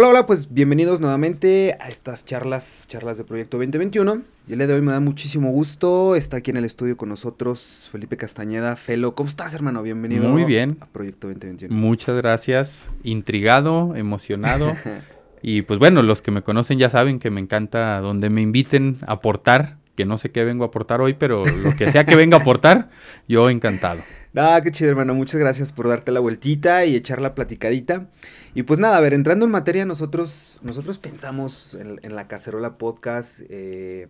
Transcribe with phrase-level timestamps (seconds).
[0.00, 4.22] Hola, hola, pues bienvenidos nuevamente a estas charlas, charlas de Proyecto 2021.
[4.46, 6.14] Y el día de hoy me da muchísimo gusto.
[6.14, 9.16] Está aquí en el estudio con nosotros Felipe Castañeda, Felo.
[9.16, 9.82] ¿Cómo estás, hermano?
[9.82, 10.76] Bienvenido Muy bien.
[10.80, 11.74] a Proyecto 2021.
[11.74, 12.88] Muchas gracias.
[13.02, 14.76] Intrigado, emocionado.
[15.42, 18.98] y pues bueno, los que me conocen ya saben que me encanta donde me inviten
[19.04, 22.14] a aportar, que no sé qué vengo a aportar hoy, pero lo que sea que
[22.14, 22.88] venga a aportar,
[23.26, 24.00] yo encantado.
[24.36, 25.14] Ah, qué chido, hermano.
[25.14, 28.06] Muchas gracias por darte la vueltita y echar la platicadita.
[28.54, 33.40] Y pues nada, a ver, entrando en materia, nosotros, nosotros pensamos en, la Cacerola Podcast
[33.48, 34.08] eh,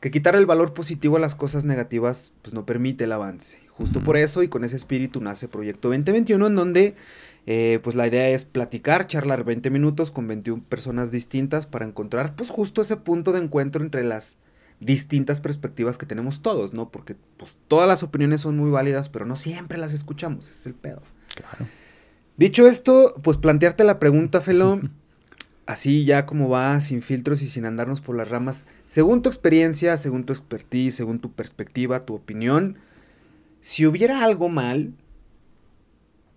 [0.00, 3.58] que quitar el valor positivo a las cosas negativas pues no permite el avance.
[3.70, 6.94] Justo por eso y con ese espíritu nace Proyecto 2021 en donde
[7.46, 12.36] eh, pues la idea es platicar, charlar 20 minutos con 21 personas distintas para encontrar
[12.36, 14.36] pues justo ese punto de encuentro entre las
[14.80, 16.90] distintas perspectivas que tenemos todos, ¿no?
[16.90, 20.66] Porque pues todas las opiniones son muy válidas, pero no siempre las escuchamos, ese es
[20.66, 21.02] el pedo.
[21.34, 21.66] Claro.
[22.36, 24.80] Dicho esto, pues plantearte la pregunta, Felo,
[25.66, 29.96] así ya como va, sin filtros y sin andarnos por las ramas, según tu experiencia,
[29.96, 32.78] según tu expertise, según tu perspectiva, tu opinión,
[33.60, 34.92] si hubiera algo mal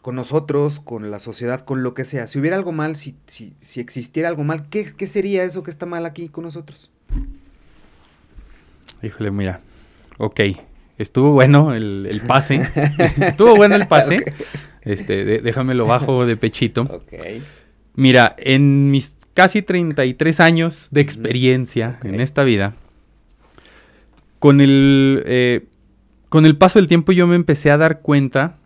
[0.02, 3.56] con nosotros, con la sociedad, con lo que sea, si hubiera algo mal, si, si,
[3.60, 6.92] si existiera algo mal, ¿qué, ¿qué sería eso que está mal aquí con nosotros?
[9.02, 9.62] Híjole, mira,
[10.20, 10.42] ok,
[11.00, 12.62] estuvo bueno el, pase,
[13.20, 14.18] estuvo bueno el pase.
[14.86, 17.02] Este, déjamelo bajo de pechito.
[17.96, 22.74] Mira, en mis casi 33 años de experiencia en esta vida,
[24.40, 25.66] con el, eh,
[26.30, 28.58] con el paso del tiempo yo me empecé a dar cuenta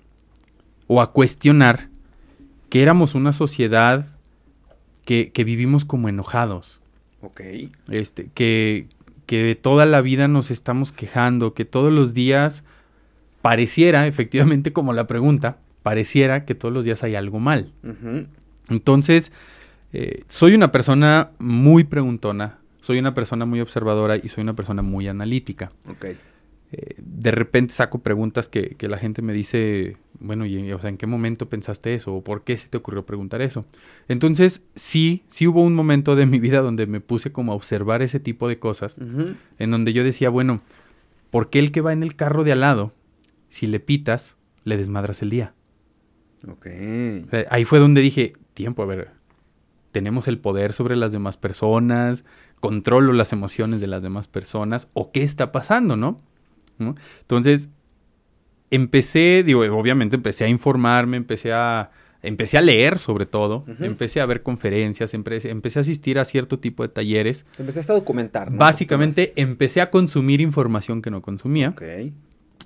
[0.87, 1.89] o a cuestionar
[2.69, 4.05] que éramos una sociedad
[5.05, 6.81] que, vivimos como enojados.
[7.21, 7.41] Ok.
[7.89, 8.87] Este, que,
[9.25, 12.63] que toda la vida nos estamos quejando, que todos los días
[13.41, 17.71] pareciera, efectivamente como la pregunta, pareciera que todos los días hay algo mal.
[18.69, 19.31] Entonces,
[19.93, 24.81] eh, soy una persona muy preguntona, soy una persona muy observadora y soy una persona
[24.81, 25.71] muy analítica.
[26.71, 30.97] Eh, de repente saco preguntas que, la gente me dice, bueno, y, o sea, ¿en
[30.97, 32.13] qué momento pensaste eso?
[32.13, 33.65] ¿O por qué se te ocurrió preguntar eso?
[34.07, 38.03] Entonces, sí, sí hubo un momento de mi vida donde me puse como a observar
[38.03, 38.99] ese tipo de cosas,
[39.57, 40.61] en donde yo decía, bueno,
[41.31, 42.93] ¿por qué el que va en el carro de al lado,
[43.49, 45.53] si le pitas, le desmadras el día?
[46.47, 46.67] Ok.
[47.49, 49.11] ahí fue donde dije, tiempo, a ver,
[49.91, 52.23] tenemos el poder sobre las demás personas,
[52.59, 56.17] controlo las emociones de las demás personas, o qué está pasando, ¿no?
[57.21, 57.69] Entonces,
[58.71, 61.91] empecé, digo, obviamente empecé a informarme, empecé a,
[62.21, 66.59] empecé a leer sobre todo, empecé a ver conferencias, empecé, empecé, a asistir a cierto
[66.59, 67.45] tipo de talleres.
[67.57, 68.57] Empezaste a documentar, ¿no?
[68.57, 71.75] Básicamente empecé a consumir información que no consumía.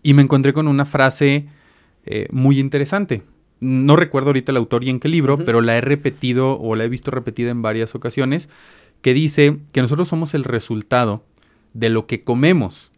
[0.03, 1.47] Y me encontré con una frase
[2.05, 3.23] eh, muy interesante
[3.63, 6.83] no recuerdo ahorita el autor y en qué libro, pero la he repetido o la
[6.83, 8.49] he visto repetida en varias ocasiones,
[9.01, 11.23] que dice que nosotros somos el resultado
[11.73, 12.91] de lo que comemos,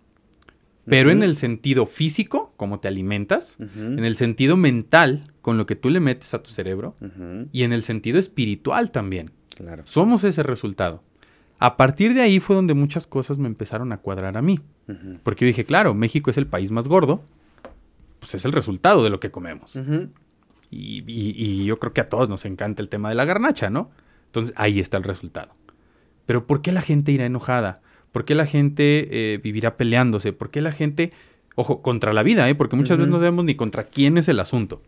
[0.86, 5.76] pero en el sentido físico, como te alimentas, en el sentido mental, con lo que
[5.76, 6.96] tú le metes a tu cerebro,
[7.52, 9.32] y en el sentido espiritual también.
[9.56, 9.84] Claro.
[9.86, 11.02] Somos ese resultado.
[11.58, 14.60] A partir de ahí fue donde muchas cosas me empezaron a cuadrar a mí.
[15.24, 17.24] Porque yo dije, claro, México es el país más gordo,
[18.20, 19.80] pues es el resultado de lo que comemos.
[20.72, 23.92] Y, yo creo que a todos nos encanta el tema de la garnacha, ¿no?
[24.28, 25.54] Entonces ahí está el resultado.
[26.26, 27.82] Pero ¿por qué la gente irá enojada?
[28.12, 30.34] ¿Por qué la gente eh, vivirá peleándose?
[30.34, 31.12] ¿Por qué la gente,
[31.56, 32.56] ojo, contra la vida, ¿eh?
[32.56, 34.82] Porque muchas veces no vemos ni contra quién es el asunto.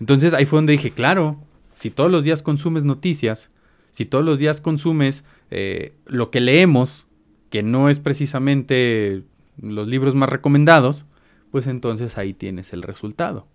[0.00, 1.38] Entonces ahí fue donde dije, claro,
[1.76, 3.50] si todos los días consumes noticias,
[3.90, 7.06] si todos los días consumes eh, lo que leemos,
[7.50, 9.22] que no es precisamente
[9.60, 11.06] los libros más recomendados,
[11.50, 13.46] pues entonces ahí tienes el resultado.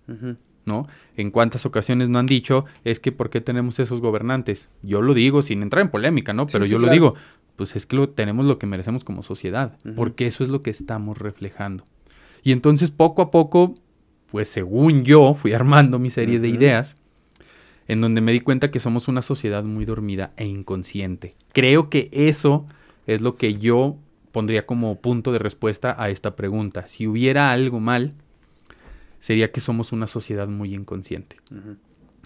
[0.66, 0.88] ¿No?
[1.18, 4.70] En cuántas ocasiones no han dicho, es que ¿por qué tenemos esos gobernantes?
[4.82, 6.46] Yo lo digo sin entrar en polémica, ¿no?
[6.46, 7.16] Pero yo lo digo,
[7.56, 10.72] pues es que lo, tenemos lo que merecemos como sociedad, porque eso es lo que
[10.72, 11.86] estamos reflejando.
[12.44, 13.76] Y entonces poco a poco,
[14.32, 16.98] pues según yo, fui armando mi serie de ideas,
[17.88, 21.36] en donde me di cuenta que somos una sociedad muy dormida e inconsciente.
[21.52, 22.66] Creo que eso
[23.08, 23.98] es lo que yo
[24.32, 26.88] pondría como punto de respuesta a esta pregunta.
[26.88, 28.16] Si hubiera algo mal,
[29.24, 31.38] sería que somos una sociedad muy inconsciente.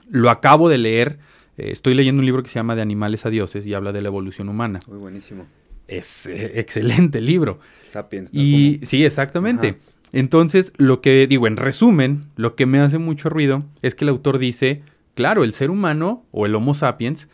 [0.09, 1.19] Lo acabo de leer,
[1.55, 4.01] eh, estoy leyendo un libro que se llama De animales a dioses y habla de
[4.01, 4.79] la evolución humana.
[4.87, 5.45] Muy buenísimo.
[5.87, 7.59] Es eh, excelente libro.
[7.85, 8.33] Sapiens.
[8.33, 9.77] Y sí, exactamente.
[10.11, 14.09] Entonces, lo que digo, en resumen, lo que me hace mucho ruido es que el
[14.09, 14.81] autor dice,
[15.13, 17.27] claro, el ser humano o el Homo sapiens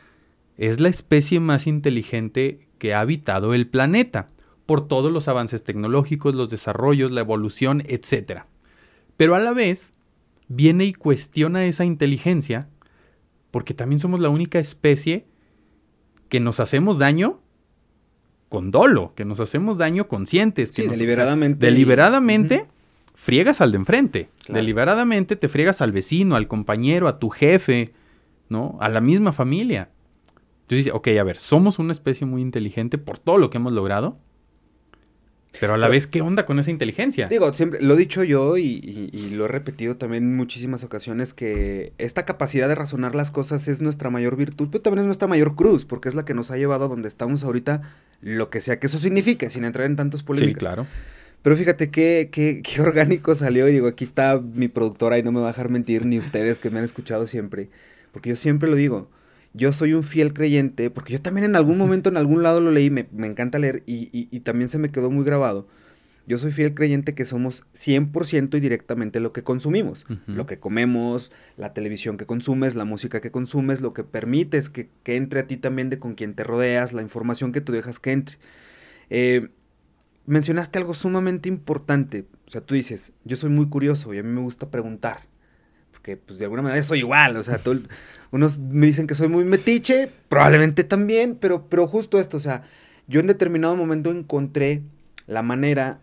[0.57, 4.27] es la especie más inteligente que ha habitado el planeta
[4.65, 8.47] por todos los avances tecnológicos, los desarrollos, la evolución, etcétera
[9.17, 9.93] pero a la vez
[10.47, 12.69] viene y cuestiona esa inteligencia
[13.51, 15.25] porque también somos la única especie
[16.29, 17.39] que nos hacemos daño
[18.49, 20.71] con dolo, que nos hacemos daño conscientes.
[20.71, 21.65] Que Sí, nos- deliberadamente.
[21.65, 22.65] Deliberadamente
[23.15, 24.29] friegas al de enfrente.
[24.45, 24.59] Claro.
[24.59, 27.93] Deliberadamente te friegas al vecino, al compañero, a tu jefe,
[28.49, 28.77] ¿no?
[28.81, 29.89] A la misma familia.
[30.61, 33.73] Entonces dices, ok, a ver, somos una especie muy inteligente por todo lo que hemos
[33.73, 34.17] logrado.
[35.59, 37.27] Pero a la Pero- vez, ¿qué onda con esa inteligencia?
[37.27, 40.83] Digo, siempre lo he dicho yo y, y- y lo he repetido también en muchísimas
[40.83, 45.05] ocasiones que esta capacidad de razonar las cosas es nuestra mayor virtud, pero también es
[45.05, 47.81] nuestra mayor cruz, porque es la que nos ha llevado a donde estamos ahorita,
[48.21, 50.59] lo que sea que eso signifique, sin entrar en tantos sí, polémicas.
[50.59, 50.87] claro.
[51.43, 53.65] Pero fíjate qué, qué, qué orgánico salió.
[53.65, 56.69] Digo, aquí está mi productora y no me va a dejar mentir, ni ustedes que
[56.69, 57.69] me han escuchado siempre.
[58.13, 59.09] Porque yo siempre lo digo.
[59.53, 62.71] Yo soy un fiel creyente, porque yo también en algún momento, en algún lado lo
[62.71, 65.67] leí, me, me encanta leer y, y- y también se me quedó muy grabado.
[66.25, 70.05] Yo soy fiel creyente que somos 100% y directamente lo que consumimos.
[70.25, 74.89] Lo que comemos, la televisión que consumes, la música que consumes, lo que permites que,
[75.03, 77.99] que entre a ti también de con quien te rodeas, la información que tú dejas
[77.99, 78.37] que entre.
[79.09, 79.49] Eh,
[80.25, 82.25] mencionaste algo sumamente importante.
[82.47, 85.27] O sea, tú dices, yo soy muy curioso y a mí me gusta preguntar.
[86.03, 87.37] Porque, pues, de alguna manera soy igual.
[87.37, 87.79] O sea, todo
[88.31, 92.63] unos me dicen que soy muy metiche, probablemente también, pero, pero justo esto, o sea,
[93.07, 94.81] yo en determinado momento encontré
[95.27, 96.01] la manera,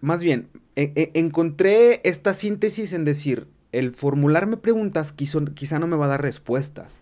[0.00, 0.46] más bien,
[0.76, 6.04] e- e- encontré esta síntesis en decir, el formularme preguntas quiso- quizá no me va
[6.04, 7.00] a dar respuestas.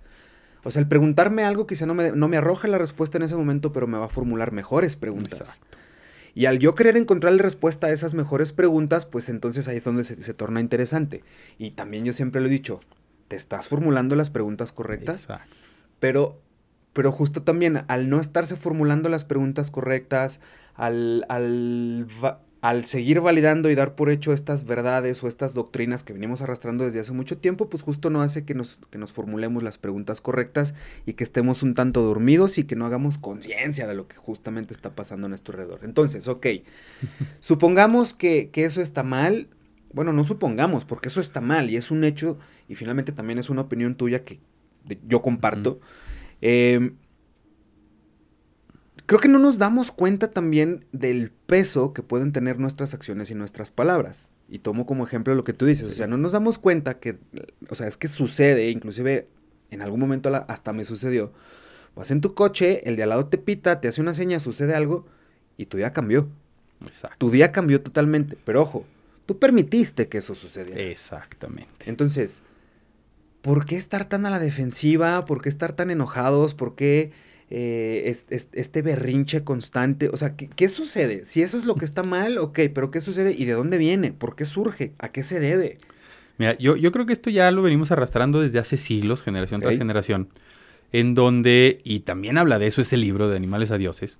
[0.65, 3.37] O sea, el preguntarme algo quizá no me, no me arroja la respuesta en ese
[3.37, 5.41] momento, pero me va a formular mejores preguntas.
[5.41, 5.77] Exacto.
[6.39, 10.05] Y al yo querer encontrarle respuesta a esas mejores preguntas, pues entonces ahí es donde
[10.05, 11.25] se, se torna interesante.
[11.59, 12.79] Y también yo siempre lo he dicho,
[13.27, 15.57] te estás formulando las preguntas correctas, Exacto.
[15.99, 16.41] pero,
[16.93, 20.39] pero justo también al no estarse formulando las preguntas correctas,
[20.77, 26.03] al, al, va- al seguir validando y dar por hecho estas verdades o estas doctrinas
[26.03, 29.13] que venimos arrastrando desde hace mucho tiempo, pues justo no hace que nos, que nos
[29.13, 30.75] formulemos las preguntas correctas
[31.07, 34.75] y que estemos un tanto dormidos y que no hagamos conciencia de lo que justamente
[34.75, 35.81] está pasando a nuestro alrededor.
[35.85, 36.47] Entonces, ok,
[37.41, 39.49] supongamos que, que eso está mal.
[39.93, 42.39] Bueno, no supongamos, porque eso está mal y es un hecho
[42.69, 44.39] y finalmente también es una opinión tuya que
[44.85, 45.81] de- yo comparto.
[46.43, 46.93] Eh,
[49.09, 53.35] creo que no nos damos cuenta también del peso que pueden tener nuestras acciones y
[53.35, 54.29] nuestras palabras.
[54.51, 57.19] Y tomo como ejemplo lo que tú dices, o sea, no nos damos cuenta que,
[57.71, 59.27] o sea, es que sucede, inclusive
[59.71, 61.33] en algún momento hasta me sucedió.
[61.97, 64.75] Vas en tu coche, el de al lado te pita, te hace una seña, sucede
[64.75, 65.07] algo
[65.57, 66.29] y tu día cambió.
[66.85, 67.17] Exacto.
[67.17, 68.85] Tu día cambió totalmente, pero ojo,
[69.25, 70.83] tú permitiste que eso sucediera.
[70.83, 71.89] Exactamente.
[71.89, 72.43] Entonces,
[73.41, 75.25] ¿por qué estar tan a la defensiva?
[75.25, 76.53] ¿Por qué estar tan enojados?
[76.53, 77.11] ¿Por qué
[77.51, 80.09] eh, es- es- este berrinche constante?
[80.13, 81.25] O sea, ¿qué, qué sucede?
[81.25, 83.35] Si eso es lo que está mal, ok, pero ¿qué sucede?
[83.37, 84.13] ¿Y de dónde viene?
[84.13, 84.93] ¿Por qué surge?
[84.99, 85.79] ¿A qué se debe?
[86.39, 89.73] Mira, yo, yo creo que esto ya lo venimos arrastrando desde hace siglos, generación tras
[89.79, 90.29] generación,
[90.93, 94.19] en donde, y también habla de eso ese libro de Animales a Dioses,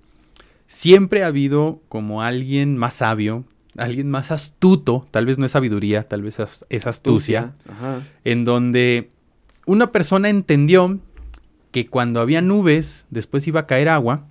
[0.67, 3.45] siempre ha habido como alguien más sabio,
[3.77, 7.53] alguien más astuto, tal vez no es sabiduría, tal vez es, es astucia,
[8.25, 9.09] en donde
[9.65, 10.99] una persona entendió
[11.71, 14.27] que cuando había nubes, después iba a caer agua,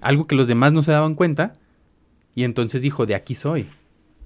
[0.00, 1.54] algo que los demás no se daban cuenta,
[2.34, 3.68] y entonces dijo, de aquí soy.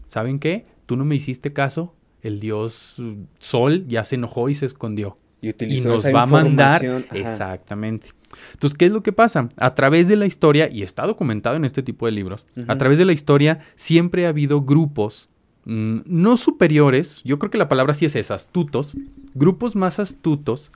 [0.07, 0.65] ¿Saben qué?
[0.87, 5.17] Tú no me hiciste caso, el dios uh, Sol ya se enojó y se escondió.
[5.41, 5.53] Y
[5.83, 6.85] nos esa va a mandar...
[6.85, 7.05] ajá.
[7.17, 8.09] Exactamente.
[8.53, 9.49] Entonces, ¿qué es lo que pasa?
[9.57, 12.99] A través de la historia, y está documentado en este tipo de libros, a través
[12.99, 15.29] de la historia siempre ha habido grupos
[15.65, 18.97] mm, no superiores, yo creo que la palabra sí es esa, astutos,
[19.35, 20.73] grupos más astutos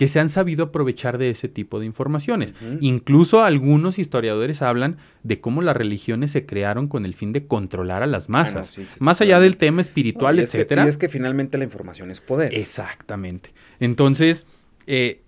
[0.00, 2.54] que se han sabido aprovechar de ese tipo de informaciones.
[2.80, 8.02] Incluso algunos historiadores hablan de cómo las religiones se crearon con el fin de controlar
[8.02, 8.68] a las masas.
[8.68, 10.86] sí, sí, más allá del tema espiritual, No, y es que- etcétera.
[10.86, 12.54] y es que finalmente la información es poder.
[12.54, 13.50] Exactamente.
[13.78, 14.46] Entonces,
[14.86, 15.20] eh,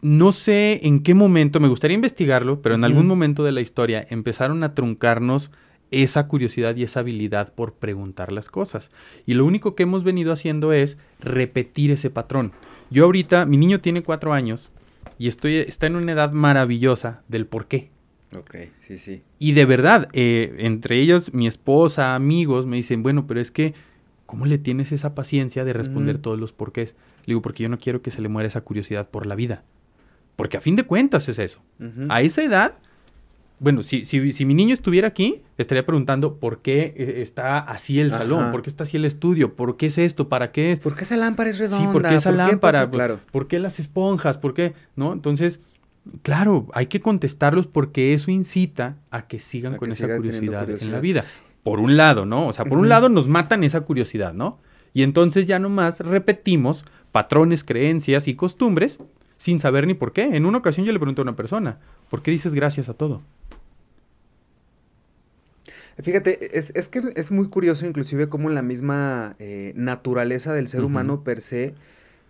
[0.00, 4.06] no sé en qué momento, me gustaría investigarlo, pero en algún momento de la historia
[4.10, 5.50] empezaron a truncarnos
[6.02, 8.90] esa curiosidad y esa habilidad por preguntar las cosas.
[9.26, 12.52] Y lo único que hemos venido haciendo es repetir ese patrón.
[12.90, 14.70] Yo ahorita, mi niño tiene cuatro años
[15.18, 17.88] y estoy, está en una edad maravillosa del por qué.
[18.36, 19.22] Ok, sí, sí.
[19.38, 23.74] Y de verdad, eh, entre ellos, mi esposa, amigos, me dicen, bueno, pero es que,
[24.26, 26.96] ¿cómo le tienes esa paciencia de responder todos los porqués?
[27.26, 29.62] Le digo, porque yo no quiero que se le muera esa curiosidad por la vida.
[30.36, 31.62] Porque a fin de cuentas es eso.
[32.08, 32.78] A esa edad,
[33.60, 38.00] bueno, si, si, si mi niño estuviera aquí, estaría preguntando por qué eh, está así
[38.00, 38.52] el salón, Ajá.
[38.52, 40.80] por qué está así el estudio, por qué es esto, para qué es.
[40.80, 41.86] ¿Por qué esa lámpara es redonda?
[41.86, 42.80] Sí, ¿por qué esa lámpara?
[42.80, 42.90] pasó?
[42.90, 43.20] Claro.
[43.30, 44.38] ¿Por qué las esponjas?
[44.38, 44.74] ¿Por qué?
[44.96, 45.12] ¿No?
[45.12, 45.60] Entonces,
[46.22, 50.68] claro, hay que contestarlos porque eso incita a que sigan A con que esa curiosidad,
[50.68, 51.24] en la vida.
[51.62, 52.48] Por un lado, ¿no?
[52.48, 54.58] O sea, por un lado nos matan esa curiosidad, ¿no?
[54.92, 58.98] Y entonces ya nomás repetimos patrones, creencias y costumbres
[59.38, 60.36] sin saber ni por qué.
[60.36, 61.78] En una ocasión yo le pregunté a una persona,
[62.10, 63.22] ¿por qué dices gracias a todo?
[66.02, 70.82] Fíjate, es, que es muy curioso inclusive cómo en la misma eh, naturaleza del ser
[70.82, 71.74] humano per se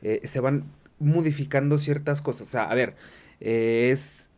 [0.05, 0.65] eh, se van
[0.99, 2.49] modificando ciertas cosas.
[2.49, 2.95] O sea, a ver,
[3.41, 4.29] eh, es,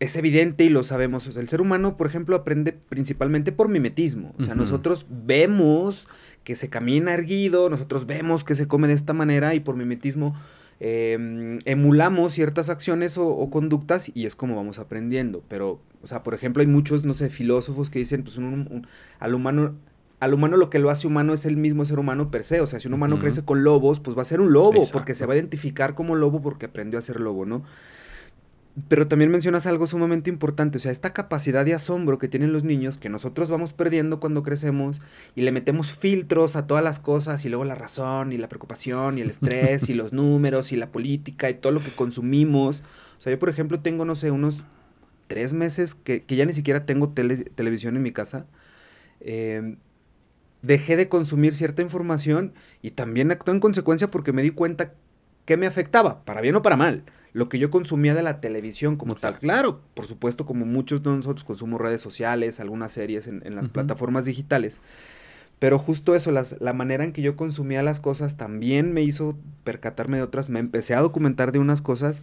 [0.00, 1.26] es evidente y lo sabemos.
[1.26, 4.34] O sea, el ser humano, por ejemplo, aprende principalmente por mimetismo.
[4.38, 6.08] O sea, nosotros vemos
[6.44, 10.36] que se camina erguido, nosotros vemos que se come de esta manera y por mimetismo
[10.78, 15.42] em, emulamos ciertas acciones o, conductas y es como vamos aprendiendo.
[15.48, 18.38] Pero, o sea, por ejemplo, hay muchos, no sé, filósofos que dicen, pues
[19.18, 19.74] al humano
[20.20, 22.60] al humano lo que lo hace humano es el mismo ser humano per se.
[22.60, 25.14] O sea, si un humano crece con lobos, pues va a ser un lobo, porque
[25.14, 27.62] se va a identificar como lobo porque aprendió a ser lobo, ¿no?
[28.88, 32.62] Pero también mencionas algo sumamente importante, o sea, esta capacidad de asombro que tienen los
[32.62, 35.00] niños, que nosotros vamos perdiendo cuando crecemos
[35.34, 39.18] y le metemos filtros a todas las cosas y luego la razón y la preocupación
[39.18, 42.84] y el estrés y los números y la política y todo lo que consumimos.
[43.18, 44.64] O sea, yo por ejemplo tengo, no sé, unos
[45.28, 48.46] tres meses que, ya ni siquiera tengo televisión en mi casa.
[49.20, 49.76] Eh,
[50.62, 54.92] dejé de consumir cierta información y también actué en consecuencia porque me di cuenta
[55.44, 58.96] que me afectaba, para bien o para mal, lo que yo consumía de la televisión
[58.96, 59.38] como tal.
[59.38, 64.24] Claro, por supuesto, como muchos de nosotros consumimos redes sociales, algunas series en, las plataformas
[64.24, 64.80] digitales.
[65.58, 70.18] Pero justo eso, la manera en que yo consumía las cosas también me hizo percatarme
[70.18, 70.50] de otras.
[70.50, 72.22] Me empecé a documentar de unas cosas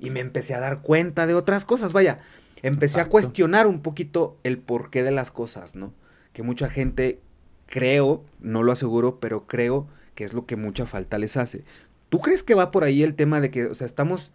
[0.00, 1.92] y me empecé a dar cuenta de otras cosas.
[1.92, 2.20] Vaya,
[2.62, 5.92] empecé a cuestionar un poquito el porqué de las cosas, ¿no?
[6.32, 7.20] Que mucha gente
[7.66, 11.64] creo, no lo aseguro, pero creo que es lo que mucha falta les hace.
[12.08, 14.32] ¿Tú crees que va por ahí el tema de que, o sea, estamos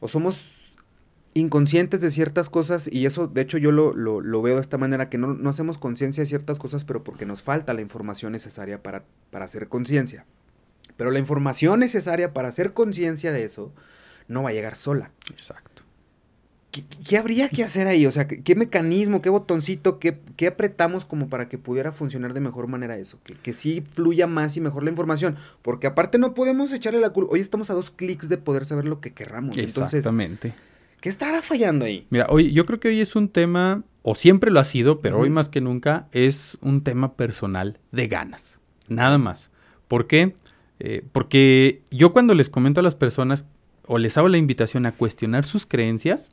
[0.00, 0.74] o somos
[1.34, 5.10] inconscientes de ciertas cosas y eso, de hecho, yo lo, lo, veo de esta manera,
[5.10, 8.82] que no, no hacemos conciencia de ciertas cosas, pero porque nos falta la información necesaria
[8.82, 10.24] para, para hacer conciencia.
[10.96, 13.72] Pero la información necesaria para hacer conciencia de eso
[14.28, 15.10] no va a llegar sola.
[15.30, 15.82] Exacto.
[17.08, 18.04] ¿Qué, habría que hacer ahí?
[18.04, 22.40] O sea, ¿qué, mecanismo, qué botoncito, qué, qué, apretamos como para que pudiera funcionar de
[22.40, 23.18] mejor manera eso?
[23.24, 25.36] Que, que sí fluya más y mejor la información.
[25.62, 27.32] Porque aparte no podemos echarle la culpa.
[27.32, 29.56] Hoy estamos a dos clics de poder saber lo que querramos.
[29.56, 30.54] Exactamente.
[31.00, 32.06] ¿qué estará fallando ahí?
[32.10, 35.20] Mira, hoy yo creo que hoy es un tema, o siempre lo ha sido, pero
[35.20, 38.58] hoy más que nunca, es un tema personal de ganas.
[38.88, 39.50] Nada más.
[39.88, 40.34] ¿Por qué?
[40.78, 43.46] Eh, porque yo cuando les comento a las personas
[43.86, 46.30] o les hago la invitación a cuestionar sus creencias,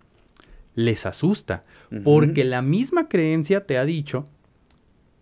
[0.75, 1.63] les asusta,
[2.03, 4.25] porque la misma creencia te ha dicho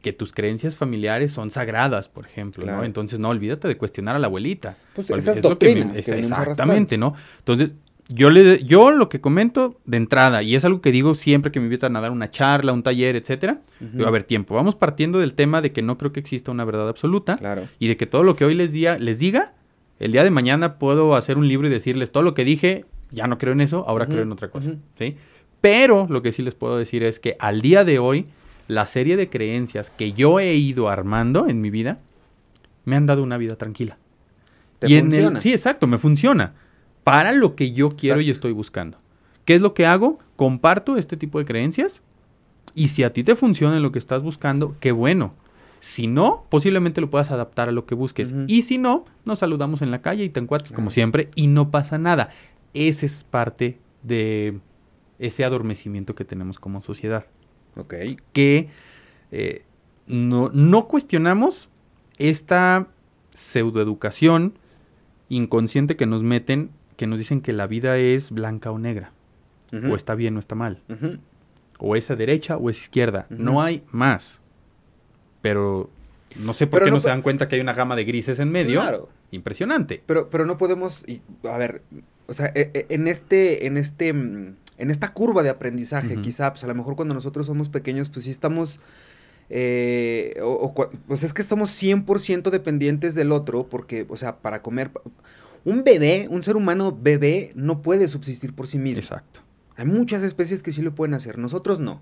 [0.01, 2.83] que tus creencias familiares son sagradas, por ejemplo, ¿no?
[2.83, 4.77] Entonces, no, olvídate de cuestionar a la abuelita.
[4.95, 7.13] Pues esas doctrinas exactamente, ¿no?
[7.39, 7.73] Entonces,
[8.09, 11.59] yo, le, yo lo que comento de entrada, y es algo que digo siempre que
[11.59, 15.19] me invitan a dar una charla, un taller, etcétera, digo, a ver, tiempo, vamos partiendo
[15.19, 17.67] del tema de que no creo que exista una verdad absoluta, claro.
[17.77, 19.53] y de que todo lo que hoy les, diga, les diga,
[20.01, 23.27] el día de mañana puedo hacer un libro y decirles todo lo que dije, ya
[23.27, 25.15] no creo en eso, ahora creo en otra cosa, ¿sí?
[25.61, 28.25] Pero lo que sí les puedo decir es que al día de hoy,
[28.67, 31.99] la serie de creencias que yo he ido armando en mi vida
[32.83, 33.99] me han dado una vida tranquila.
[34.79, 35.39] ¿Te y funciona?
[35.39, 36.55] sí, exacto, me funciona.
[37.03, 38.97] Para lo que yo quiero y estoy buscando.
[39.45, 40.17] ¿Qué es lo que hago?
[40.35, 42.01] Comparto este tipo de creencias.
[42.73, 45.35] Y si a ti te funciona lo que estás buscando, qué bueno.
[45.81, 48.35] Si no, posiblemente lo puedas adaptar a lo que busques.
[48.45, 51.71] Y si no, nos saludamos en la calle y te encuentras como siempre y no
[51.71, 52.29] pasa nada.
[52.75, 54.59] Esa es parte de
[55.17, 57.25] ese adormecimiento que tenemos como sociedad.
[57.75, 57.95] Ok.
[58.31, 58.69] Que
[59.31, 59.63] eh,
[60.05, 61.71] no, no cuestionamos
[62.19, 62.87] esta
[63.33, 64.53] pseudoeducación
[65.29, 69.13] inconsciente que nos meten, que nos dicen que la vida es blanca o negra,
[69.71, 70.83] o está bien o está mal,
[71.79, 73.25] o es a derecha o es izquierda.
[73.29, 74.40] No hay más.
[75.41, 75.89] Pero
[76.37, 78.51] no sé por qué no, se dan cuenta que hay una gama de grises en
[78.51, 78.81] medio.
[78.81, 79.09] Claro.
[79.31, 80.03] Impresionante.
[80.05, 81.03] Pero, pero no podemos,
[81.43, 81.81] a ver,
[82.27, 86.51] o sea, e, e, en este, en este mm, en esta curva de aprendizaje, quizá,
[86.51, 88.79] pues a lo mejor cuando nosotros somos pequeños, pues sí estamos...
[89.51, 90.73] Eh, o,
[91.07, 94.89] pues es que estamos 100% dependientes del otro, porque, o sea, para comer...
[95.63, 99.01] Un bebé, un ser humano bebé, no puede subsistir por sí mismo.
[99.01, 99.41] Exacto.
[99.75, 102.01] Hay muchas especies que sí lo pueden hacer, nosotros no.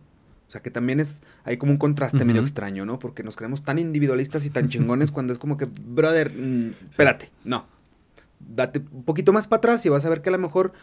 [0.50, 2.98] O sea, que también es, hay como un contraste medio extraño, ¿no?
[2.98, 7.30] Porque nos creemos tan individualistas y tan chingones cuando es como que, brother, mm, espérate,
[7.44, 7.68] no.
[8.40, 10.74] Date un poquito más para atrás y vas a ver que a lo mejor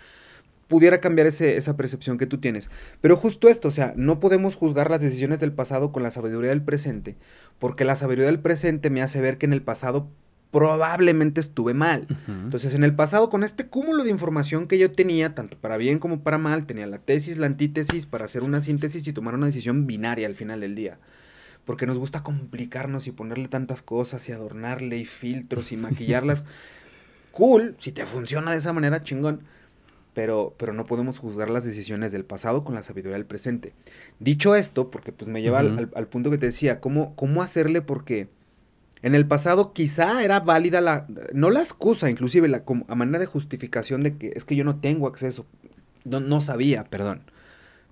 [0.68, 2.70] pudiera cambiar ese, esa percepción que tú tienes.
[3.00, 6.50] Pero justo esto, o sea, no podemos juzgar las decisiones del pasado con la sabiduría
[6.50, 7.16] del presente,
[7.58, 10.08] porque la sabiduría del presente me hace ver que en el pasado
[10.50, 12.06] probablemente estuve mal.
[12.28, 15.98] Entonces, en el pasado, con este cúmulo de información que yo tenía, tanto para bien
[15.98, 19.46] como para mal, tenía la tesis, la antítesis, para hacer una síntesis y tomar una
[19.46, 20.98] decisión binaria al final del día.
[21.64, 26.44] porque nos gusta complicarnos y ponerle tantas cosas y adornarle y filtros y maquillarlas.
[27.32, 29.42] cool, si te funciona de esa manera, chingón.
[30.14, 33.74] Pero, pero no podemos juzgar las decisiones del pasado con la sabiduría del presente.
[34.20, 38.30] Dicho esto, porque pues me lleva al, punto que te decía, ¿cómo, cómo hacerle porque
[39.06, 43.26] en el pasado quizá era válida la, no la excusa, inclusive la, a manera de
[43.26, 45.46] justificación de que es que yo no tengo acceso,
[46.02, 47.22] no, no sabía, perdón.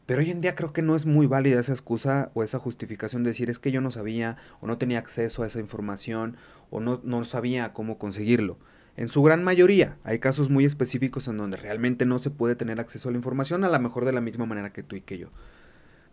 [0.07, 3.23] Pero hoy en día creo que no es muy válida esa excusa o esa justificación
[3.23, 6.37] de decir es que yo no sabía o no tenía acceso a esa información
[6.71, 8.59] o no, no sabía cómo conseguirlo.
[8.97, 12.81] En su gran mayoría hay casos muy específicos en donde realmente no se puede tener
[12.81, 15.19] acceso a la información a lo mejor de la misma manera que tú y que
[15.19, 15.29] yo.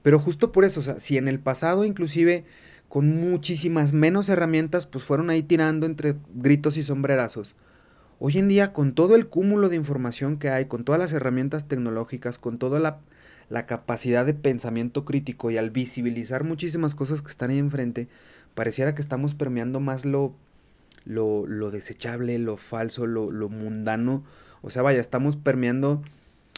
[0.03, 2.45] Pero justo por eso, o sea, si en el pasado inclusive
[2.91, 7.55] con muchísimas menos herramientas pues fueron ahí tirando entre gritos y sombrerazos,
[8.19, 11.69] hoy en día con todo el cúmulo de información que hay, con todas las herramientas
[11.69, 12.99] tecnológicas, con toda la
[13.47, 18.07] la capacidad de pensamiento crítico y al visibilizar muchísimas cosas que están ahí enfrente,
[18.55, 20.33] pareciera que estamos permeando más lo,
[21.03, 24.23] lo, lo desechable, lo falso, lo, lo mundano.
[24.61, 26.01] O sea, vaya, estamos permeando,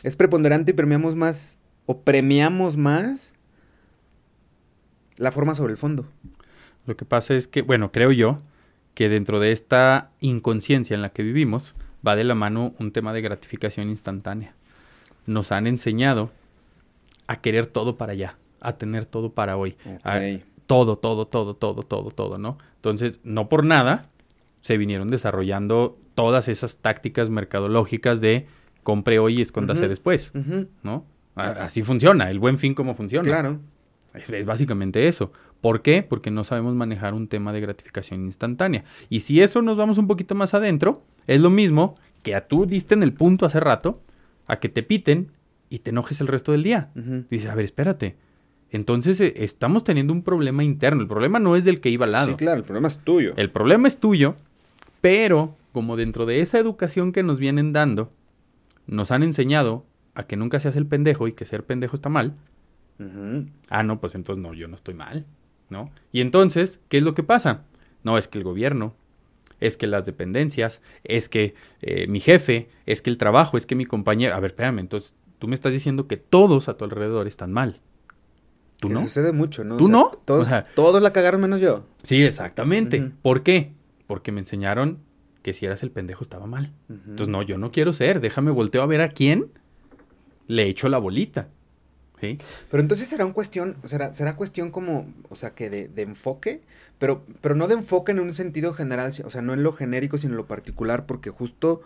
[0.04, 3.34] es preponderante y permeamos más, o premiamos más
[5.17, 6.05] la forma sobre el fondo.
[6.86, 8.39] Lo que pasa es que, bueno, creo yo
[8.93, 13.13] que dentro de esta inconsciencia en la que vivimos va de la mano un tema
[13.13, 14.55] de gratificación instantánea.
[15.25, 16.32] Nos han enseñado
[17.27, 19.75] a querer todo para allá, a tener todo para hoy.
[20.65, 22.58] todo, todo, todo, todo, todo, todo, ¿no?
[22.75, 24.10] Entonces, no por nada
[24.62, 28.48] se vinieron desarrollando todas esas tácticas mercadológicas de
[28.84, 30.32] compre hoy y escóndase después,
[30.84, 31.05] ¿no?
[31.36, 33.27] Así funciona, el buen fin como funciona.
[33.27, 33.60] Claro.
[34.13, 35.32] Es, básicamente eso.
[35.62, 36.03] ¿Por qué?
[36.03, 38.84] Porque no sabemos manejar un tema de gratificación instantánea.
[39.10, 42.65] Y si eso nos vamos un poquito más adentro, es lo mismo que a tú
[42.65, 44.00] diste en el punto hace rato,
[44.48, 45.32] a que te piten
[45.70, 46.91] y te enojes el resto del día.
[47.29, 48.15] Dices, a ver, espérate.
[48.72, 51.01] Entonces eh, estamos teniendo un problema interno.
[51.01, 52.32] El problema no es del que iba al lado.
[52.32, 53.34] Sí, claro, el problema es tuyo.
[53.38, 54.36] El problema es tuyo,
[54.99, 58.12] pero como dentro de esa educación que nos vienen dando,
[58.88, 62.36] nos han enseñado a que nunca seas el pendejo y que ser pendejo está mal.
[63.70, 65.26] Ah, no, pues entonces no, yo no estoy mal,
[65.70, 65.92] ¿no?
[66.12, 67.63] Y entonces, ¿qué es lo que pasa?
[68.04, 68.94] No, es que el gobierno,
[69.60, 73.76] es que las dependencias, es que eh, mi jefe, es que el trabajo, es que
[73.76, 74.36] mi compañero.
[74.36, 77.82] A ver, espérame, entonces Tú me estás diciendo que todos a tu alrededor están mal.
[78.80, 79.02] ¿Tú no?
[79.02, 79.76] Sucede mucho, ¿no?
[79.76, 80.12] ¿Tú no?
[80.24, 81.84] Todos, todos la cagaron menos yo.
[82.02, 83.12] Sí, exactamente.
[83.22, 83.74] ¿Por qué?
[84.08, 85.00] Porque me enseñaron
[85.42, 86.72] que si eras el pendejo estaba mal.
[86.88, 88.22] Entonces, no, yo no quiero ser.
[88.22, 89.52] Déjame volteo a ver a quién
[90.48, 91.50] le echo la bolita.
[92.24, 92.38] ¿Sí?
[92.72, 96.62] Pero entonces será un cuestión, será, será cuestión como, o sea, que de, de, enfoque,
[97.00, 100.18] pero, pero no de enfoque en un sentido general, o sea, no en lo genérico,
[100.18, 101.82] sino en lo particular, porque justo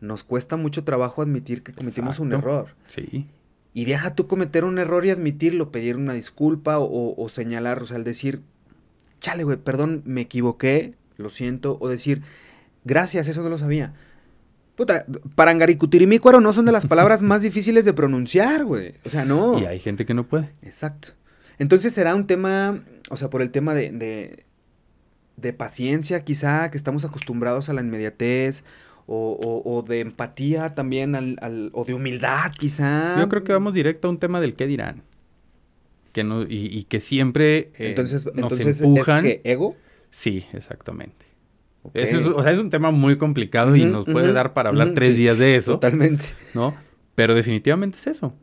[0.00, 2.74] nos cuesta mucho trabajo admitir que cometimos un error.
[2.88, 3.26] Sí.
[3.72, 7.96] Y deja tú cometer un error y admitirlo, pedir una disculpa o, señalar, o sea,
[7.96, 8.40] al decir,
[9.20, 12.22] chale, güey, perdón, me equivoqué, lo siento, o decir,
[12.84, 13.92] gracias, eso no lo sabía.
[14.76, 15.06] Puta,
[15.36, 18.94] parangaricutirimícuaro no son de las palabras más difíciles de pronunciar, güey.
[19.04, 19.58] O sea, no.
[19.58, 20.50] Y hay gente que no puede.
[20.62, 21.10] Exacto.
[21.58, 24.44] Entonces será un tema, o sea, por el tema de, de,
[25.36, 28.64] de paciencia quizá, que estamos acostumbrados a la inmediatez,
[29.06, 33.18] o, o, de empatía también, al, o de humildad quizá.
[33.18, 35.02] Yo creo que vamos directo a un tema del qué dirán.
[36.12, 39.26] Que no, y, que siempre eh, entonces, nos entonces empujan.
[39.26, 39.76] ¿es que ego?
[40.10, 41.26] Sí, exactamente.
[41.92, 45.16] Es, o sea, es un tema muy complicado y nos puede dar para hablar tres
[45.16, 45.72] días de eso.
[45.72, 46.24] Totalmente.
[46.54, 46.74] ¿No?
[47.14, 48.34] Pero definitivamente es eso.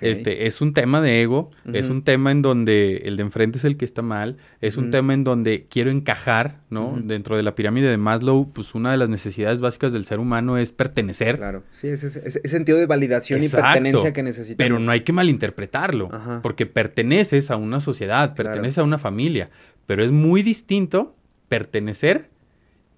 [0.00, 3.64] Este, es un tema de ego, es un tema en donde el de enfrente es
[3.64, 6.96] el que está mal, es un tema en donde quiero encajar, ¿no?
[7.02, 10.58] Dentro de la pirámide de Maslow, pues una de las necesidades básicas del ser humano
[10.58, 11.38] es pertenecer.
[11.38, 14.58] Claro, sí, ese, ese, sentido de validación y pertenencia que necesitamos.
[14.58, 16.08] Pero no hay que malinterpretarlo,
[16.42, 19.50] porque perteneces a una sociedad, perteneces a una familia,
[19.86, 21.16] pero es muy distinto
[21.48, 22.30] pertenecer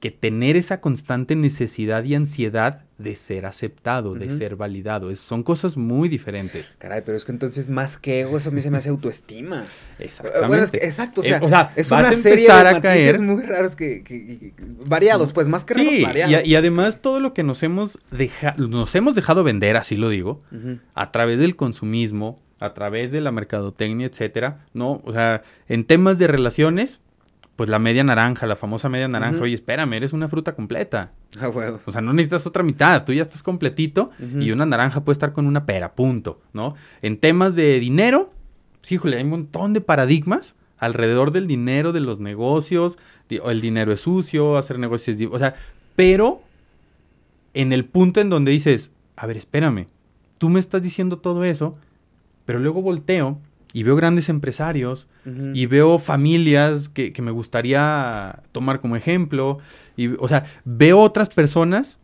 [0.00, 5.14] que tener esa constante necesidad y ansiedad de ser aceptado, de ser validado.
[5.16, 6.76] son cosas muy diferentes.
[6.78, 9.64] Caray, pero es que entonces más que ego, eso a mí se me hace autoestima.
[9.98, 10.48] Exactamente.
[10.48, 14.52] Bueno, es que, exacto, o sea, eh, es una serie de matices muy raros que,
[14.86, 16.46] variados, pues más que sí, variados.
[16.46, 20.08] Y, y, además todo lo que nos hemos, dejado nos hemos dejado vender, así lo
[20.10, 20.42] digo,
[20.94, 25.02] a través del consumismo, a través de la mercadotecnia, etcétera, ¿no?
[25.04, 27.00] O sea, en temas de relaciones,
[27.56, 31.12] pues la media naranja, la famosa media naranja, oye, espérame, eres una fruta completa.
[31.40, 31.80] Ah, huevo.
[31.86, 35.32] O sea, no necesitas otra mitad, tú ya estás completito y una naranja puede estar
[35.32, 36.74] con una pera, punto, ¿no?
[37.00, 38.30] En temas de dinero,
[38.82, 42.98] sí, híjole, hay un montón de paradigmas alrededor del dinero, de los negocios,
[43.30, 45.54] el dinero es sucio, hacer negocios, o sea,
[45.96, 46.42] pero
[47.54, 49.86] en el punto en donde dices, a ver, espérame,
[50.36, 51.78] tú me estás diciendo todo eso,
[52.44, 53.40] pero luego volteo
[53.72, 55.08] y veo grandes empresarios
[55.52, 59.58] y veo familias que, me gustaría tomar como ejemplo.
[59.96, 61.98] Y, o sea, veo otras personas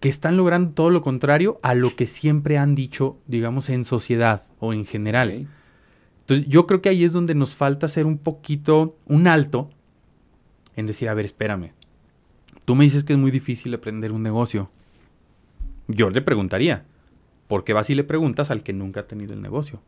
[0.00, 4.46] que están logrando todo lo contrario a lo que siempre han dicho, digamos, en sociedad
[4.58, 5.48] o en general.
[6.20, 9.70] Entonces, yo creo que ahí es donde nos falta hacer un poquito, un alto,
[10.76, 11.72] en decir, a ver, espérame.
[12.64, 14.70] Tú me dices que es muy difícil aprender un negocio.
[15.88, 16.84] Yo le preguntaría,
[17.52, 19.82] ¿Por qué vas y le preguntas al que nunca ha tenido el negocio?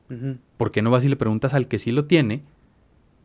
[0.58, 2.42] ¿Por qué no vas y le preguntas al que sí lo tiene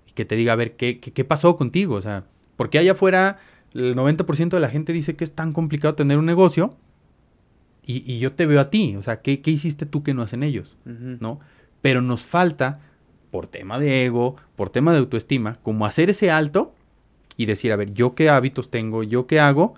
[0.08, 1.96] y que te diga, a ver, ¿qué, qué, pasó contigo?
[1.96, 2.24] O sea,
[2.56, 3.40] ¿por qué allá afuera
[3.74, 6.74] el 90% de la gente dice que es tan complicado tener un negocio
[7.86, 8.96] y, yo te veo a ti?
[8.96, 10.78] O sea, ¿qué, hiciste tú que no hacen ellos?
[10.86, 11.42] ¿No?
[11.82, 12.80] Pero nos falta,
[13.32, 16.74] por tema de ego, por tema de autoestima, como hacer ese alto
[17.36, 19.04] y decir, a ver, ¿yo qué hábitos tengo?
[19.04, 19.74] ¿Yo qué hago?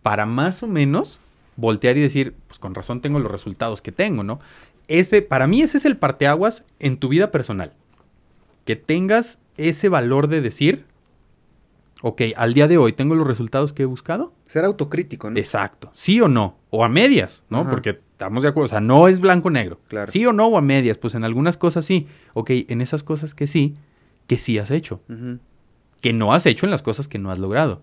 [0.00, 1.20] Para más o menos
[1.56, 4.40] voltear y decir, pues con razón tengo los resultados que tengo, ¿no?
[4.88, 7.72] Ese, para mí ese es el parteaguas en tu vida personal.
[8.64, 10.84] Que tengas ese valor de decir,
[12.02, 14.32] ok, al día de hoy tengo los resultados que he buscado.
[14.46, 15.38] Ser autocrítico, ¿no?
[15.38, 15.90] Exacto.
[15.94, 16.58] Sí o no.
[16.70, 17.68] O a medias, ¿no?
[17.68, 18.66] Porque estamos de acuerdo.
[18.66, 19.80] O sea, no es blanco-negro.
[19.88, 20.10] Claro.
[20.10, 20.98] Sí o no o a medias.
[20.98, 22.06] Pues en algunas cosas sí.
[22.34, 23.74] Ok, en esas cosas que sí,
[24.26, 25.00] que sí has hecho.
[26.00, 27.82] Que no has hecho en las cosas que no has logrado.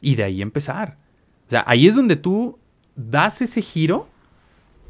[0.00, 0.96] Y de ahí empezar.
[1.48, 2.58] O sea, ahí es donde tú
[2.96, 4.08] das ese giro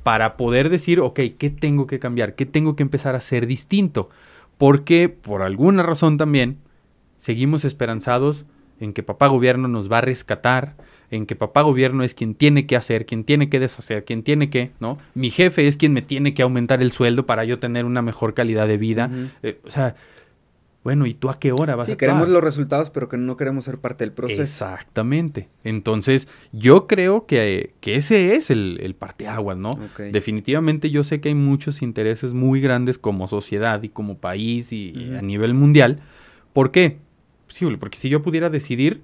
[0.02, 2.34] para poder decir, ok, ¿qué tengo que cambiar?
[2.34, 4.10] ¿Qué tengo que empezar a hacer distinto?
[4.58, 6.58] Porque por alguna razón también
[7.16, 8.44] seguimos esperanzados
[8.80, 10.74] en que papá gobierno nos va a rescatar,
[11.10, 14.50] en que papá gobierno es quien tiene que hacer, quien tiene que deshacer, quien tiene
[14.50, 14.98] que, ¿no?
[15.14, 18.34] Mi jefe es quien me tiene que aumentar el sueldo para yo tener una mejor
[18.34, 19.10] calidad de vida.
[19.42, 19.94] Eh, o sea,
[20.84, 23.38] bueno, ¿y tú a qué hora vas sí, a queremos los resultados, pero que no
[23.38, 24.42] queremos ser parte del proceso.
[24.42, 25.48] Exactamente.
[25.64, 29.78] Entonces, yo creo que, ese es el, el parteaguas, ¿no?
[30.12, 35.14] Definitivamente yo sé que hay muchos intereses muy grandes como sociedad y como país y,
[35.18, 36.02] a nivel mundial.
[36.52, 36.98] ¿Por qué?
[37.48, 39.02] Sí, porque si yo pudiera decidir,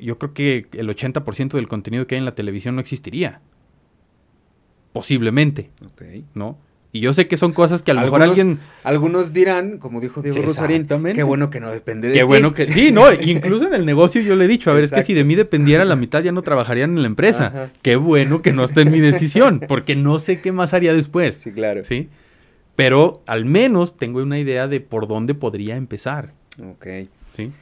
[0.00, 3.42] yo creo que el 80% del contenido que hay en la televisión no existiría.
[4.94, 5.70] Posiblemente.
[6.32, 6.56] ¿No?
[6.96, 8.58] Y yo sé que son cosas que a lo mejor alguien...
[8.82, 12.70] Algunos dirán, como dijo Diego Rosarín, qué bueno que no depende de Qué bueno que...
[12.70, 15.12] Sí, no, incluso en el negocio yo le he dicho, a ver, es que si
[15.12, 17.70] de mí dependiera la mitad ya no trabajarían en la empresa.
[17.82, 21.34] Qué bueno que no esté en mi decisión, porque no sé qué más haría después.
[21.34, 21.84] Sí, claro.
[21.84, 22.08] Sí.
[22.76, 26.32] Pero al menos tengo una idea de por dónde podría empezar.
[26.62, 26.86] Ok.
[27.36, 27.52] Sí.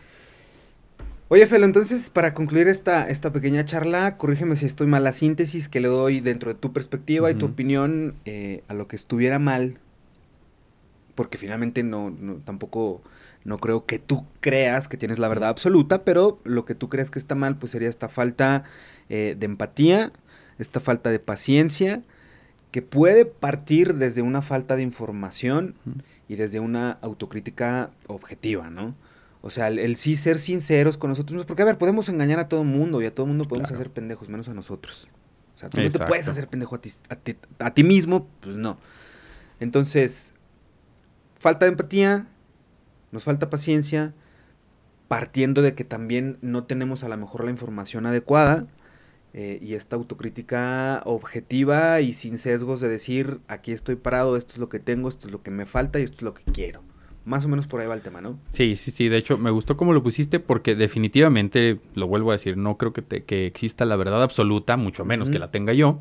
[1.34, 5.68] Oye, Felo, entonces para concluir esta, esta pequeña charla, corrígeme si estoy mal, la síntesis
[5.68, 9.40] que le doy dentro de tu perspectiva y tu opinión eh, a lo que estuviera
[9.40, 9.80] mal,
[11.16, 13.02] porque finalmente no, no, tampoco
[13.42, 17.10] no creo que tú creas que tienes la verdad absoluta, pero lo que tú crees
[17.10, 18.62] que está mal, pues sería esta falta
[19.08, 20.12] eh, de empatía,
[20.60, 22.02] esta falta de paciencia,
[22.70, 25.74] que puede partir desde una falta de información
[26.28, 28.94] y desde una autocrítica objetiva, ¿no?
[29.46, 31.44] O sea, el, sí ser sinceros con nosotros mismos.
[31.44, 33.70] Porque, a ver, podemos engañar a todo el mundo y a todo el mundo podemos
[33.70, 35.06] hacer pendejos, menos a nosotros.
[35.54, 36.92] O sea, tú no te puedes hacer pendejo a ti,
[37.58, 38.78] a ti, mismo, pues no.
[39.60, 40.32] Entonces,
[41.36, 42.26] falta de empatía,
[43.12, 44.14] nos falta paciencia,
[45.08, 48.66] partiendo de que también no tenemos a lo mejor la información adecuada
[49.34, 54.58] eh, y esta autocrítica objetiva y sin sesgos de decir, aquí estoy parado, esto es
[54.58, 56.82] lo que tengo, esto es lo que me falta y esto es lo que quiero.
[57.24, 58.38] Más o menos por ahí va el tema, ¿no?
[58.50, 59.08] Sí, sí, sí.
[59.08, 62.92] De hecho, me gustó cómo lo pusiste porque definitivamente, lo vuelvo a decir, no creo
[62.92, 66.00] que, te, que exista la verdad absoluta, mucho menos que la tenga yo.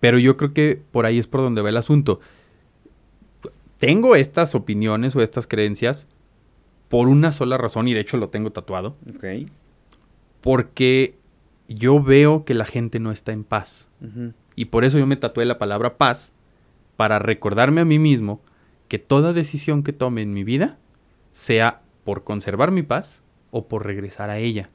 [0.00, 2.18] Pero yo creo que por ahí es por donde va el asunto.
[3.78, 6.08] Tengo estas opiniones o estas creencias
[6.88, 8.96] por una sola razón y de hecho lo tengo tatuado.
[9.14, 9.48] Ok.
[10.40, 11.14] Porque
[11.68, 13.88] yo veo que la gente no está en paz.
[14.56, 16.32] Y por eso yo me tatué la palabra paz
[16.96, 18.40] para recordarme a mí mismo
[18.92, 20.76] que toda decisión que tome en mi vida
[21.32, 24.68] sea por conservar mi paz o por regresar a ella.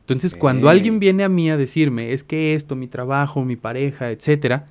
[0.00, 4.10] Entonces, cuando alguien viene a mí a decirme, es que esto, mi trabajo, mi pareja,
[4.10, 4.66] etcétera,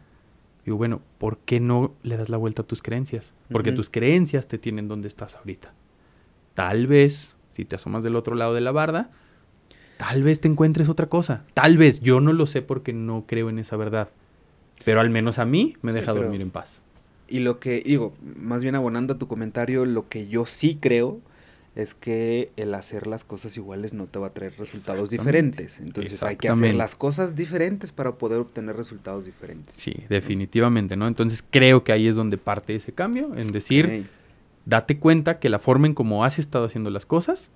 [0.65, 3.33] digo, bueno, ¿por qué no le das la vuelta a tus creencias?
[3.49, 5.73] Porque tus creencias te tienen donde estás ahorita.
[6.53, 9.09] Tal vez, si te asomas del otro lado de la barda,
[9.95, 11.45] tal vez te encuentres otra cosa.
[11.53, 14.09] Tal vez, yo no lo sé porque no creo en esa verdad.
[14.83, 16.81] Pero al menos a mí me deja dormir en paz.
[17.27, 21.19] Y lo que, digo, más bien abonando a tu comentario, lo que yo sí creo
[21.75, 25.81] es que el hacer las cosas iguales no te va a traer resultados diferentes.
[25.81, 29.75] Entonces hay que hacer las cosas diferentes para poder obtener resultados diferentes.
[29.75, 31.05] Sí, definitivamente, ¿no?
[31.05, 34.07] Entonces creo que ahí es donde parte ese cambio, en decir,
[34.65, 37.51] date cuenta que la forma en cómo has estado haciendo las cosas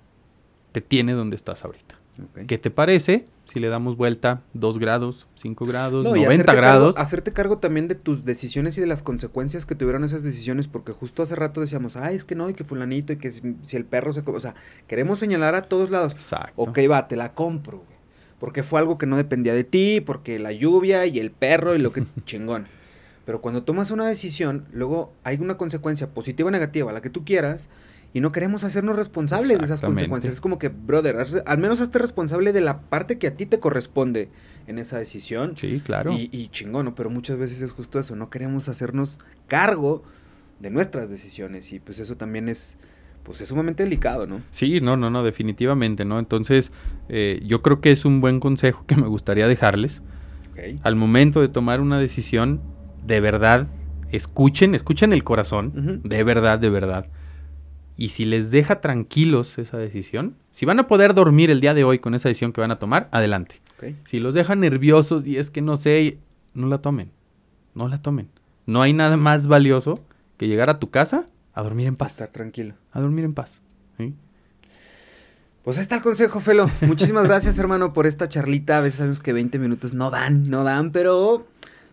[0.73, 1.99] te tiene donde estás ahorita.
[2.47, 6.97] ¿Qué te parece si le damos vuelta 2 grados, 5 grados, 90 grados?
[6.97, 10.91] hacerte cargo también de tus decisiones y de las consecuencias que tuvieron esas decisiones, porque
[10.91, 13.86] justo hace rato decíamos, ay, es que no, y que fulanito, y que si, el
[13.86, 14.23] perro se...
[14.25, 14.55] O sea,
[14.88, 16.13] queremos señalar a todos lados.
[16.13, 16.53] Exacto.
[16.55, 17.99] Ok, va, te la compro, güey.
[18.39, 21.79] Porque fue algo que no dependía de ti, porque la lluvia y el perro y
[21.79, 22.67] lo que chingón.
[23.25, 27.25] Pero cuando tomas una decisión, luego hay una consecuencia positiva o negativa, la que tú
[27.25, 27.69] quieras,
[28.13, 30.34] y no queremos hacernos responsables de esas consecuencias.
[30.34, 33.60] Es como que, brother, al menos hazte responsable de la parte que a ti te
[33.60, 34.30] corresponde
[34.67, 35.56] en esa decisión.
[35.56, 36.12] Sí, claro.
[36.12, 40.04] Y, y chingón, pero muchas veces es justo eso, no queremos hacernos cargo
[40.60, 42.78] de nuestras decisiones y pues eso también es
[43.24, 44.41] pues es sumamente delicado, ¿no?
[44.50, 46.17] Sí, no, no, no, definitivamente, ¿no?
[46.17, 46.72] Entonces,
[47.10, 50.02] eh, yo creo que es un buen consejo que me gustaría dejarles.
[50.82, 52.60] Al momento de tomar una decisión,
[53.06, 53.67] de verdad,
[54.12, 57.08] escuchen, escuchen el corazón, de verdad, de verdad.
[58.00, 61.84] Y si les deja tranquilos esa decisión, si van a poder dormir el día de
[61.84, 63.62] hoy con esa decisión que van a tomar, adelante.
[64.06, 66.18] Si los deja nerviosos y es que no sé,
[66.54, 67.12] no la tomen.
[67.76, 68.30] No la tomen.
[68.66, 70.02] No hay nada más valioso
[70.38, 72.14] que llegar a tu casa a dormir en paz.
[72.14, 72.76] Estar tranquilo.
[72.94, 73.60] A dormir en paz.
[75.64, 76.72] Pues ahí está el consejo, Felo.
[76.82, 78.78] Muchísimas gracias, hermano, por esta charlita.
[78.78, 81.46] A veces sabemos que 20 minutos no dan, no dan, pero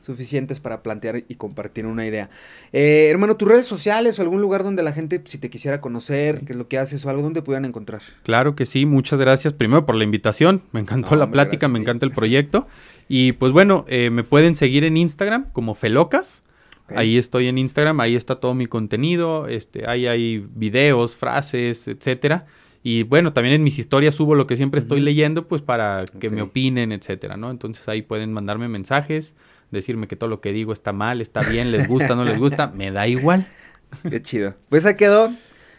[0.06, 2.30] suficientes para plantear y compartir una idea.
[2.72, 6.42] Eh, hermano, tus redes sociales o algún lugar donde la gente, si te quisiera conocer,
[6.46, 8.02] qué es lo que haces o algo, donde puedan encontrar.
[8.22, 10.62] Claro que sí, muchas gracias primero por la invitación.
[10.70, 12.68] Me encantó la plática, me encanta el proyecto.
[13.08, 16.44] Y pues bueno, eh, me pueden seguir en Instagram como Felocas.
[16.94, 22.46] Ahí estoy en Instagram, ahí está todo mi contenido, este, ahí hay videos, frases, etcétera.
[22.84, 26.30] Y bueno, también en mis historias subo lo que siempre estoy leyendo, pues para que
[26.30, 27.50] me opinen, etcétera, ¿no?
[27.50, 29.34] Entonces ahí pueden mandarme mensajes,
[29.70, 32.68] decirme que todo lo que digo está mal, está bien, les gusta, no les gusta,
[32.68, 33.46] me da igual.
[34.08, 34.54] Qué chido.
[34.68, 35.32] Pues ahí quedó.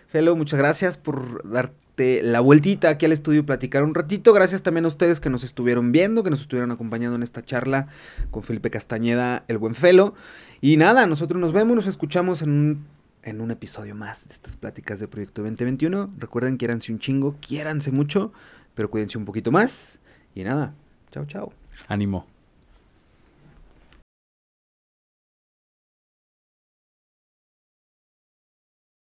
[0.08, 4.32] Felo, muchas gracias por darte la vueltita aquí al estudio y platicar un ratito.
[4.32, 7.88] Gracias también a ustedes que nos estuvieron viendo, que nos estuvieron acompañando en esta charla
[8.32, 10.16] con Felipe Castañeda, el buen Felo.
[10.62, 12.86] Y nada, nosotros nos vemos, nos escuchamos en un,
[13.24, 16.12] en un episodio más de estas pláticas de Proyecto 2021.
[16.18, 18.32] Recuerden, quiéranse un chingo, quiéranse mucho,
[18.76, 20.00] pero cuídense un poquito más.
[20.34, 20.74] Y nada,
[21.12, 21.52] chao, chao.
[21.90, 22.37] Ánimo.